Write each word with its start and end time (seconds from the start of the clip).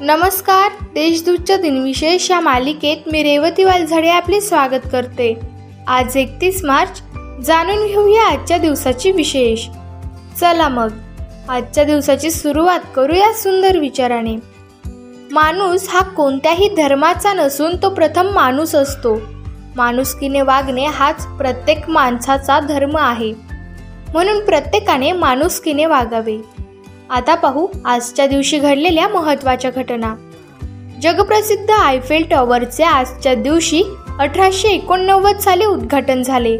नमस्कार 0.00 0.84
देशदूतच्या 0.94 1.56
दिनविशेष 1.56 2.30
या 2.30 2.40
मालिकेत 2.40 2.96
मी 3.12 3.22
रेवती 3.22 3.64
वालझडे 3.64 4.08
आपले 4.08 4.40
स्वागत 4.40 4.88
करते. 4.92 5.40
आज 5.86 6.16
एकतीस 6.16 6.64
मार्च 6.64 7.02
जाणून 7.46 7.86
घेऊया 7.86 8.22
आजच्या 8.22 8.58
दिवसाची 8.58 9.12
विशेष. 9.12 9.66
चला 10.40 10.68
मग 10.68 10.88
आजच्या 11.48 11.84
दिवसाची 11.84 12.30
सुरुवात 12.30 12.80
करूया 12.96 13.32
सुंदर 13.32 13.78
विचाराने. 13.78 14.36
माणूस 15.30 15.88
हा 15.90 16.00
कोणत्याही 16.00 16.68
धर्माचा 16.68 17.32
नसून 17.32 17.76
तो 17.76 17.90
प्रथम 17.90 18.26
माणूस 18.26 18.74
असतो. 18.74 19.20
माणुसकीने 19.76 20.40
वागणे 20.40 20.86
हाच 20.86 21.26
प्रत्येक 21.26 21.90
माणसाचा 21.90 22.60
धर्म 22.60 22.96
आहे. 22.96 23.32
म्हणून 24.12 24.44
प्रत्येकाने 24.44 25.12
माणुसकीने 25.12 25.86
वागावे. 25.86 26.55
आता 27.10 27.34
पाहू 27.34 27.66
आजच्या 27.84 28.26
दिवशी 28.26 28.58
घडलेल्या 28.58 29.08
महत्त्वाच्या 29.08 29.70
घटना. 29.70 30.14
जगप्रसिद्ध 31.02 31.70
आयफेल 31.70 32.24
टॉवरचे 32.30 32.84
आजच्या 32.84 33.34
दिवशी 33.34 33.82
अठराशे 34.18 34.68
एकोणनव्वद 34.68 35.38
साली 35.38 35.64
उद्घाटन 35.64 36.22
झाले. 36.22 36.58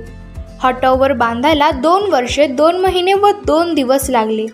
हा 0.62 0.70
टॉवर 0.70 1.12
बांधायला 1.12 1.70
दोन 1.70 2.02
वर्षे 2.12 2.46
दोन 2.46 2.76
महिने 2.76 3.12
व 3.12 3.30
दोन 3.46 3.74
दिवस 3.74 4.10
लागले. 4.10 4.46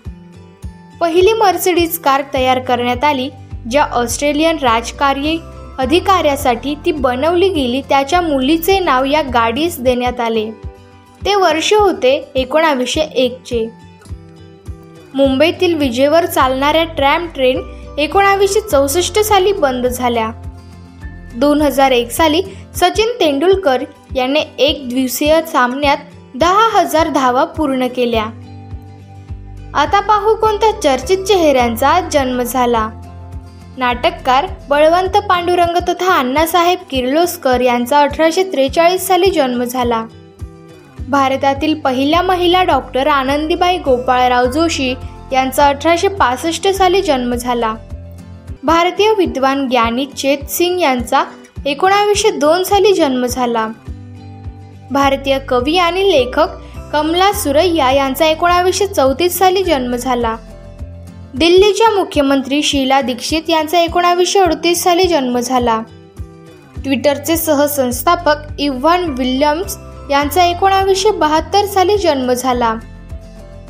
पहिली 1.01 1.33
मर्सिडीज 1.33 1.99
कार 1.99 2.23
तयार 2.35 2.59
करण्यात 2.59 3.05
आली 3.05 3.31
ज्या 3.71 3.83
ऑस्ट्रेलियन 3.83 4.57
राजकार्य 4.63 5.37
अधिकाऱ्यासाठी 5.79 6.75
ती 6.85 6.93
बनवली 6.93 7.49
गेली 7.49 7.83
त्याच्या 7.89 8.21
मुलीचे 8.21 8.79
नाव 8.79 9.05
या 9.05 9.23
गाडीस 9.23 9.81
देण्यात 9.81 10.21
आले. 10.21 10.51
ते 11.25 11.35
वर्ष 11.35 11.73
होते 11.75 12.29
एकोणावीसशे 12.35 13.01
एकचे. 13.01 13.71
मुंबईतील 15.15 15.75
विजेवर 15.75 16.27
चालणाऱ्या 16.27 16.85
ट्रॅम 16.85 17.27
ट्रेन 17.35 17.61
एकोणावीसशे 17.99 18.61
चौसष्ट 18.61 19.19
साली 19.19 19.53
बंद 19.53 19.87
झाल्या. 19.87 20.31
दोन 21.37 21.63
हजार 21.63 21.91
एक 21.91 22.11
साली 22.11 22.43
सचिन 22.75 23.09
तेंडुलकर 23.21 23.83
याने 24.15 24.41
एक 24.59 24.89
दिवसीय 24.89 25.41
सामन्यात 25.43 25.97
दहा 26.35 26.81
हजार 26.81 27.09
धावा 27.09 27.45
पूर्ण 27.45 27.87
केल्या. 27.87 28.25
आता 29.75 30.01
पाहू 30.01 30.35
कोणत्या 30.35 30.81
चर्चित 30.81 31.19
चेहऱ्यांचा 31.19 32.01
जन्म 32.13 32.43
झाला. 32.43 32.89
नाटककार 33.77 34.47
बळवंत 34.69 35.17
पांडुरंग 35.29 35.77
तथा 35.89 36.19
अण्णासाहेब 36.19 36.79
किर्लोस्कर 36.91 37.61
यांचा 37.61 38.01
अठराशे 38.01 38.43
त्रेचाळीस 38.43 39.07
साली 39.07 39.31
जन्म 39.31 39.65
झाला. 39.65 40.05
भारतातील 41.09 41.75
पहिल्या 41.75 42.23
महिला 42.23 42.63
डॉक्टर 42.63 43.07
आनंदीबाई 43.07 43.79
गोपाळराव 43.79 44.47
जोशी 44.47 44.95
यांचा 45.33 45.67
अठराशे 45.67 46.09
पासष्ट 46.09 46.69
साली 46.69 47.03
जन्म 47.03 47.35
झाला. 47.35 47.75
भारतीय 48.63 49.11
विद्वान 49.19 49.69
ज्ञानी 49.69 50.07
चेत 50.07 50.39
सिंग 50.49 50.81
यांचा 50.81 51.25
एकोणावीसशे 51.67 52.31
दोन 52.31 52.63
साली 52.63 52.93
जन्म 52.93 53.27
झाला. 53.27 53.69
भारतीय 54.91 55.39
कवी 55.39 55.77
आणि 55.77 56.13
लेखक 56.13 56.49
कमला 56.93 57.33
सुरैया 57.33 57.93
यांचा 57.93 58.27
एकोणावीसशे 58.27 58.87
चौतीस 58.87 59.39
साली 59.39 59.63
जन्म 59.63 59.97
झाला. 59.97 60.37
दिल्लीच्या 61.35 61.91
मुख्यमंत्री 61.91 62.63
शीला 62.63 63.01
दीक्षित 63.01 63.43
यांचा 63.49 63.79
एकोणावीसशे 63.79 64.39
अडतीस 64.39 64.83
साली 64.83 65.05
जन्म 65.05 65.39
झाला. 65.39 65.83
ट्विटरचे 66.85 67.37
सहसंस्थापक 67.37 68.37
इव्हान 68.59 69.05
विल्यम्स 69.05 69.77
यांचा 70.11 70.45
एकोणावीसशे 70.45 71.11
बहात्तर 71.11 71.67
साली 71.67 71.97
जन्म 71.97 72.33
झाला. 72.33 72.75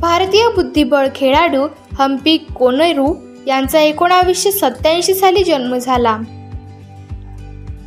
भारतीय 0.00 0.48
बुद्धिबळ 0.48 1.08
खेळाडू 1.14 1.66
हम्पी 1.98 2.36
कोनेरू 2.36 3.14
यांचा 3.47 3.80
एकोणावीसशे 3.80 4.53
सत्याऐंशी 4.53 5.14
साली 5.14 5.44
जन्म 5.44 5.77
झाला. 5.77 6.19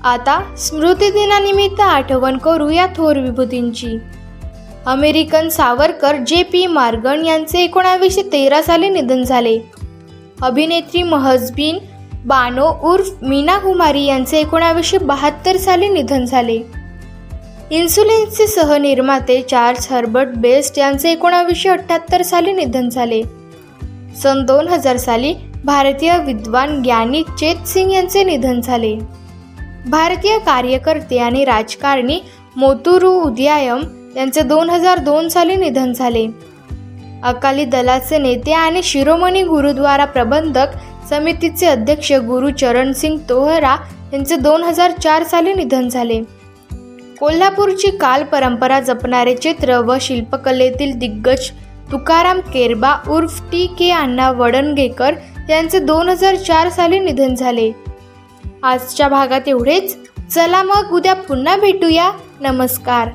आता 0.03 0.55
स्मृतिदिनानिमित्त 0.57 1.81
आठवण 1.81 2.37
करू 2.37 2.69
या 2.69 2.87
थोर 2.95 3.17
विभूतींची. 3.17 3.97
American 4.85 5.49
Savarkar 5.49 6.15
J 6.15 6.43
P 6.43 6.65
Morgan 6.65 7.25
यांचे 7.25 7.59
एकोणावीसशे 7.59 8.21
तेरा 8.21 8.61
साली 8.61 8.89
निधन 8.89 9.23
झाले. 9.23 9.59
अभिनेत्री 10.41 11.03
महजबीन 11.03 11.77
बानो 12.25 12.71
उर्फ 12.83 13.09
मीना 13.21 13.57
कुमारी 13.57 14.05
यांचे 14.05 14.37
एकोणावीसशे 14.37 14.97
बहात्तर 14.97 15.57
साली 15.57 15.87
निधन 15.87 16.25
झाले. 16.25 16.84
इन्सुलिनचे 17.71 18.45
सहनिर्माते 18.47 19.41
चार्ल्स 19.41 19.91
हर्बर्ट 19.91 20.35
बेस्ट 20.37 20.77
यांचे 20.79 21.11
एकोणावीसशे 21.11 21.69
अठ्ठ्याहत्तर 21.69 22.21
साली 22.21 22.51
निधन 22.51 22.89
झाले. 22.89 23.21
सन 24.23 24.43
दोन 24.45 24.67
हजार 24.67 24.97
साली 24.97 25.33
भारतीय 25.65 26.17
विद्वान 26.25 26.81
ज्ञानी 26.83 27.23
चेत 27.39 27.67
सिंग 27.67 27.91
यांचे 27.91 28.23
निधन 28.23 28.59
झाले. 28.61 28.95
भारतीय 29.89 30.37
कार्यकर्ते 30.39 31.19
आणि 31.19 31.43
राजकारणी 31.45 32.19
मोतुरू 32.55 33.11
उदयायम 33.21 33.81
यांचे 34.17 34.41
दोन 34.41 34.69
हजार 34.69 34.99
दोन 34.99 35.27
साली 35.27 35.55
निधन 35.55 35.93
झाले. 35.93 36.25
अकाली 37.23 37.65
दलाचे 37.65 38.17
नेते 38.17 38.53
आणि 38.53 38.83
शिरोमणी 38.83 39.43
गुरुद्वारा 39.43 40.05
प्रबंधक 40.05 40.77
समितीचे 41.09 41.65
अध्यक्ष 41.65 42.11
गुरु 42.27 42.49
चरण 42.49 42.91
सिंग 42.91 43.17
तोहरा 43.29 43.75
यांचे 44.13 44.35
दोन 44.35 44.63
हजार 44.63 44.91
चार 45.03 45.23
साली 45.23 45.53
निधन 45.53 45.87
झाले. 45.89 46.21
कोल्हापूरची 47.19 47.97
काल 47.97 48.23
परंपरा 48.23 48.79
जपणारे 48.79 49.35
चित्र 49.35 49.77
व 49.77 49.97
शिल्पकलेतील 50.01 50.97
दिग्गज 50.97 51.49
तुकाराम 51.91 52.39
केरबा 52.39 52.95
उर्फ 53.09 53.41
टी 53.51 53.65
के 53.79 53.91
अण्णा 53.91 54.31
वडणगेकर 54.31 55.13
यांचे 55.49 55.79
दोन 55.79 56.09
हजार 56.09 56.35
चार 56.35 56.69
साली 56.69 56.99
निधन 56.99 57.35
झाले. 57.35 57.71
आजच्या 58.63 59.07
भागात 59.07 59.47
एवढेच. 59.47 59.97
चला 60.29 60.63
मग 60.63 60.91
उद्या 60.91 61.13
पुन्हा 61.13 61.57
भेटूया. 61.57 62.11
नमस्कार. 62.41 63.09